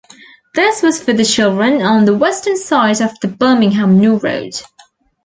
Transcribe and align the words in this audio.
This 0.55 0.81
was 0.81 0.99
for 0.99 1.13
the 1.13 1.23
children 1.23 1.83
on 1.83 2.05
the 2.05 2.17
western 2.17 2.57
side 2.57 3.01
of 3.01 3.11
the 3.19 3.27
Birmingham 3.27 3.99
New 3.99 4.17
Road. 4.17 4.53